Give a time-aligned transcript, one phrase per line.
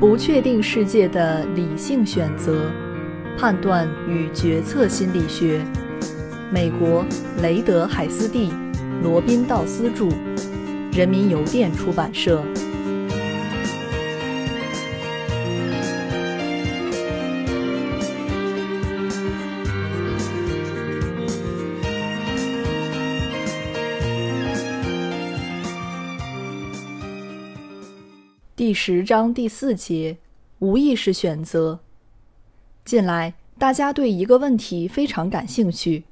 [0.00, 2.70] 不确定世界的理性选择、
[3.38, 5.60] 判断与决策心理学。
[6.50, 7.04] 美国
[7.40, 8.52] 雷德海斯蒂、
[9.02, 10.08] 罗宾道斯著，
[10.92, 12.42] 人民邮电出版社。
[28.74, 30.18] 十章第四节：
[30.58, 31.78] 无意识选择。
[32.84, 36.04] 近来，大家对一个问题非常感兴趣，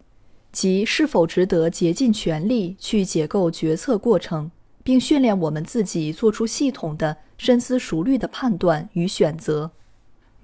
[0.52, 4.50] 即是否值得竭尽全力去解构决策过程，
[4.84, 9.72] 并训练我们自己做出系统的、深思熟虑的判断与选择。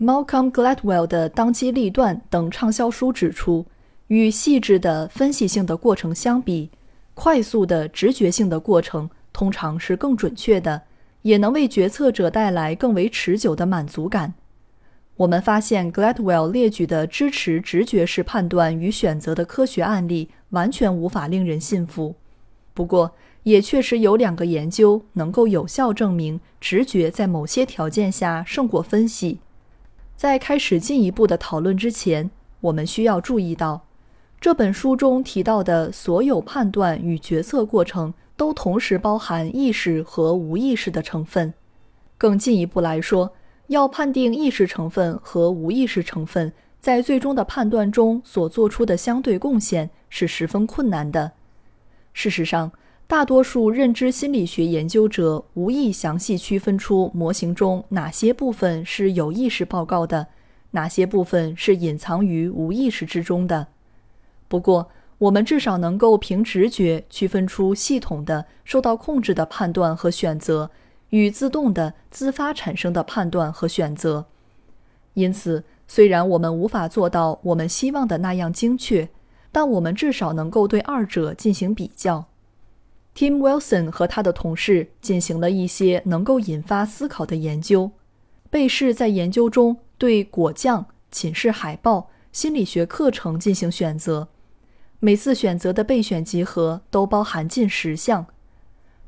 [0.01, 3.65] Malcolm Gladwell 的《当机立断》等畅销书指出，
[4.09, 6.71] 与细致的分析性的过程相比，
[7.15, 10.83] 快速的直觉性的过程通常是更准确的。
[11.23, 14.35] 也能为决策者带来更为持久的满足感。
[15.17, 22.15] 我们发现，Gladwell 列举的支持直觉式判断与选择的科学案例完全无法令人信服。
[22.73, 29.41] 不过，也确实有两个研究能够有效证明直觉在某些条件下胜过分析。
[30.15, 32.31] 在开始进一步的讨论之前，
[32.61, 33.87] 我们需要注意到，
[34.41, 38.15] 这本书中提到的所有判断与决策过程。
[38.39, 41.53] 都同时包含意识和无意识的成分。
[42.17, 43.35] 更进一步来说，
[43.67, 51.33] 要判定意识成分和无意识成分在最终的判断中所做出的相对贡献是十分困难的。
[52.13, 52.71] 事实上，
[53.09, 60.29] 大多数认知心理学研究者无意详细区分出模型中哪些部分是有意识报告的，
[60.71, 63.67] 哪些部分是隐藏于无意识之中的。
[64.47, 70.71] 不过，我们至少能够凭直觉区分出系统的、受到控制的判断和选择，
[71.11, 74.27] 与自动的、自发产生的判断和选择。
[75.15, 79.09] 因此，虽然我们无法做到我们希望的那样精确，
[79.51, 82.27] 但我们至少能够对二者进行比较。
[83.17, 87.91] Tim Wilson 和他的同事进行了一些能够引发思考的研究。
[88.49, 94.29] 贝氏在研究中对果酱、寝室海报、心理学课程进行选择。
[95.01, 98.27] 每次选择的备选集合都包含近十项。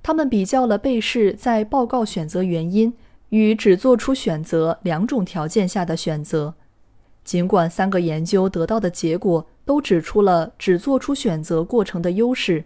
[0.02, 2.94] 他们比较了被试在报告选择原因
[3.30, 6.54] 与只做出选择两种条件下的选择。
[7.24, 12.64] 尽管三个研究得到的结果都指出了只做出选择过程的优势，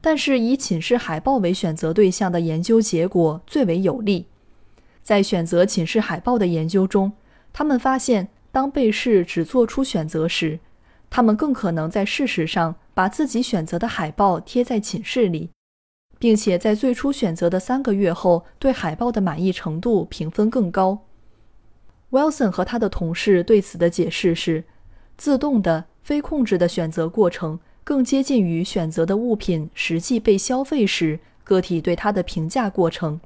[0.00, 4.26] 但是以寝室海报为选择对象的研究结果最为有利。
[5.02, 7.12] 在选择寝室海报的研究中，
[7.52, 10.58] 他们发现，当被试只做出选择时，
[11.14, 15.50] 他们更可能在事实上把自己选择的海报贴在寝室里，
[16.18, 21.06] 并且在最初选择的三个月后，对海报的满意程度评分更高。
[22.10, 24.64] Wilson 和他的同事对此的解释是：
[25.16, 33.20] 自动的、非控制的选择过程更接近于选择的物品实际被消费时个体对它的评价过程，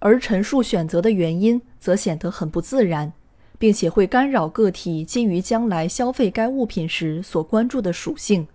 [0.00, 3.12] 而陈述选择的原因则显得很不自然。
[3.60, 8.48] 并且会干扰个体基于将来消费该物品时所关注的属性，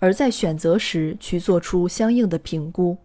[0.00, 2.98] 而在选择时去做出相应的评估。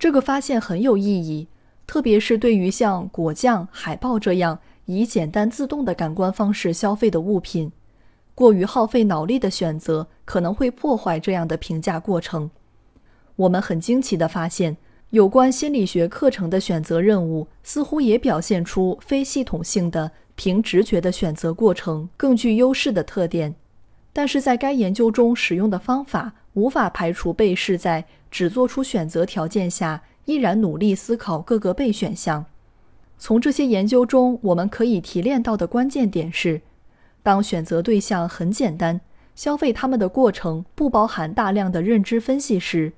[0.00, 1.46] 这个发现很有意义，
[1.86, 7.70] 特别是对于像果酱、海报这样以简单自动的感官方式消费的物品，
[8.34, 12.50] 过于耗费脑力的选择可能会破坏这样的评价过程。
[13.36, 14.76] 我们很惊奇地发现，
[15.10, 20.10] 有关心理学课程的选择任务似乎也表现出非系统性的。
[20.38, 23.56] 凭直觉的选择过程更具优势的特点，
[24.12, 32.46] 但是在该研究中使用的方法无法排除被试在只做出选择条件下依然努力思考各个备选项。
[33.18, 36.62] 从这些研究中，我们可以提炼到的关键点是：
[37.24, 39.00] 当选择对象很简单，
[39.34, 42.92] 消费他们的过程不包含大量的认知分析时，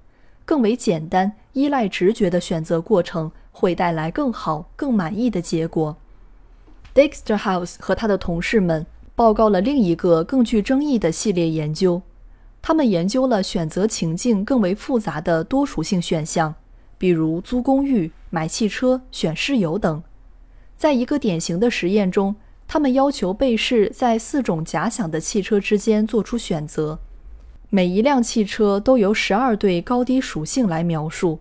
[0.45, 5.97] 更为简单、依赖直觉的选择过程会带来更好、更满意的结果。
[6.94, 8.84] Dexter House 和他的同事们
[9.14, 12.02] 报告了另一个更具争议的系列研究。
[12.62, 16.54] 他们研究了选择情境更为复杂的多属性选项，
[16.98, 20.02] 比如租公寓、买汽车、选室友等。
[20.76, 26.98] 在一个典型的实验中，他们要求被试在四种假想的汽车之间做出选择。
[27.69, 31.38] 每一辆汽车都由十二对高低属性来描述，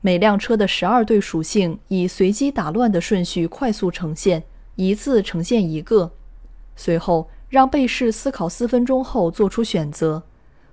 [0.00, 4.44] 每辆车的十二对属性以随机打乱的顺序快速呈现。
[4.78, 6.12] 一次呈现一个，
[6.76, 10.22] 随后让被试思考四分钟后做出选择，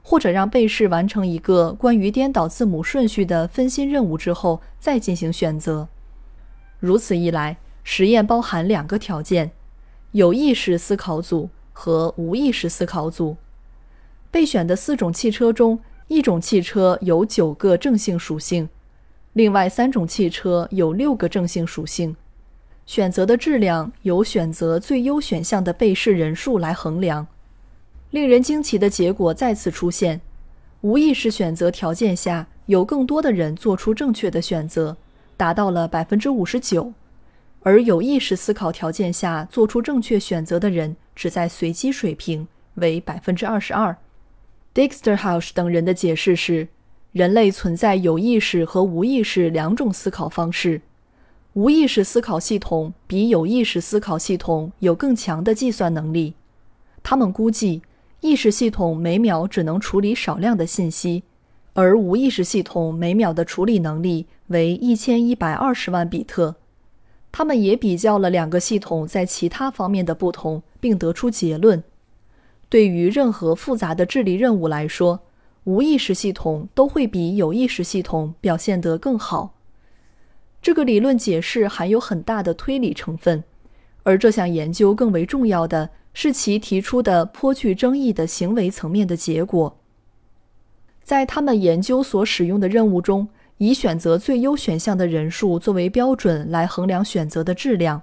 [0.03, 5.87] 或者让被试完成一个关于颠倒字母顺序的分心任务之后再进行选择。
[6.79, 9.53] 如此一来，实验包含两个条件：
[10.11, 13.37] 有意识思考组和无意识思考组。
[14.29, 15.79] 备选的四种汽车中，
[16.09, 18.69] 一种汽车有九个正性属性，
[19.33, 22.15] 另外三种汽车有六个正性属性。
[22.85, 27.27] 选择的质量由选择最优选项的被试人数来衡量。
[28.11, 30.21] 令人惊奇的结果再次出现：
[30.81, 34.95] 无意识选择条件下，有更多的人做出正确的选择，
[35.35, 36.93] 达到了百分之五十九；
[37.61, 43.97] 而有意识思考条件下做出正确选择的人只在随机水平，为百分之二十二。
[44.73, 46.67] Dixterhouse 等人的解释是：
[47.11, 50.81] 人类存在有意识和无意识两种思考方式。
[51.55, 56.33] 无意识思考系统比有意识思考系统有更强的计算能力。
[57.01, 57.81] 他们估计，
[58.19, 61.23] 意识系统每秒只能处理少量的信息，
[61.71, 66.55] 而无意识系统每秒的处理能力为一千一百二十万比特。
[67.31, 71.81] 他们也比较了两个系统在其他方面的不同，并得出结论。
[72.67, 75.21] 对于任何复杂的智力任务来说，
[75.63, 79.53] 无意识系统都会比有意识系统表现得更好。
[80.65, 83.43] 这个理论解释含有很大的推理成分，
[84.01, 89.77] 而这项研究更为重要的是其提出的颇具争议的行为层面的结果。
[91.03, 93.27] 在他们研究所使用的任务中，
[93.59, 98.01] 以选择最优选项的人数作为标准来衡量选择的质量，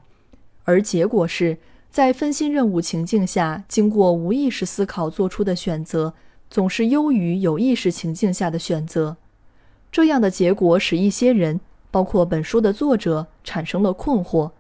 [0.63, 1.59] 而结果是。
[1.91, 6.15] 在分心任务情境下，经过无意识思考做出的选择
[6.49, 9.17] 总是优于有意识情境下的选择。
[9.91, 11.61] 这样的结果使一些人，
[11.93, 14.51] 包括本书的作者，产生了困惑，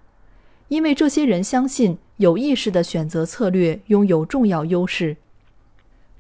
[0.69, 5.17] 因为这些人相信有意识的选择策略拥有重要优势。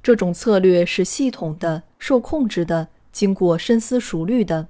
[0.02, 4.66] 这种策略是系统的、受控制的、经过深思熟虑的。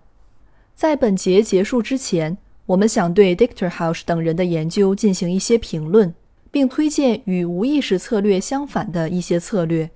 [0.74, 2.36] 在本节结束之前，
[2.66, 6.14] 我们想对 Dicterhouse 等人的研究进行一些评论。
[6.52, 9.90] 并推荐与无意识策略相反的一些策略。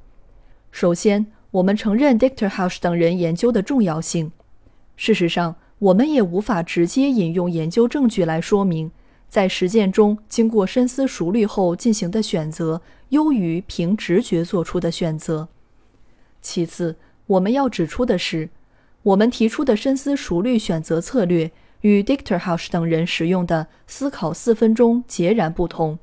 [0.72, 4.32] 首先，我们承认 Dicterhouse 等人研究的重要性。
[4.96, 8.90] 事实上，我们也无法直接引用研究证据来说明，
[9.28, 12.80] 在实践中经过深思熟虑后进行的选择
[13.10, 15.48] 优于凭直觉做出的选择。
[16.40, 16.96] 其次，
[17.26, 18.48] 我们要指出的是，
[19.02, 21.50] 我们提出的深思熟虑选择策略
[21.82, 25.98] 与 Dicterhouse 等人使用的思考四分钟截然不同。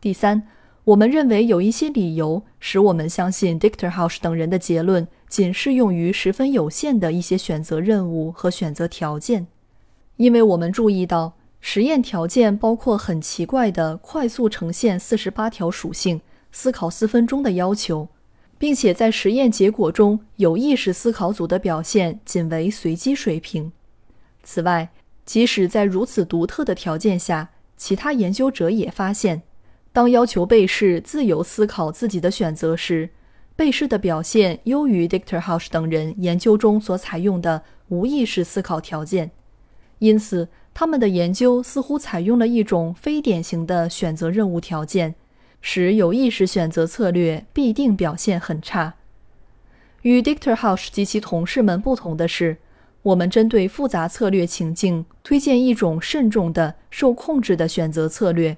[0.00, 0.48] 第三，
[0.84, 9.46] 我们认为有一些理由使我们相信 Dicterhouse 等人的结论仅适用于十分有限的一些选择任务和选择条件，
[10.16, 18.08] 因为我们注意到实验条件包括很奇怪的快速呈现四十八条属性、思考四分钟的要求，
[18.58, 23.70] 并且在实验结果中有意识思考组的表现仅为随机水平。
[24.42, 24.90] 此外，
[25.24, 29.42] 即使在如此独特的条件下，其他研究者也发现。
[29.92, 33.10] 当要求被试自由思考自己的选择时，
[33.60, 39.32] 被试的表现优于 Dicterhouse 等人研究中所采用的无意识思考条件。
[39.98, 45.14] 因此，他们的研究似乎采用了一种非典型的选择任务条件，
[45.60, 48.94] 使有意识选择策略必定表现很差。
[50.00, 52.56] 与 Dicterhouse 及其同事们不同的是，
[53.02, 58.56] 我们针对复杂策略情境推荐一种慎重的、受控制的选择策略。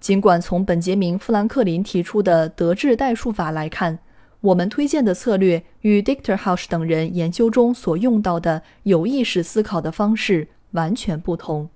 [0.00, 3.98] 尽管从本杰明·富兰克林提出的德智代数法来看，
[4.46, 11.68] 我们推荐的策略与 Dicterhouse 等人研究中所用到的有意识思考的方式完全不同。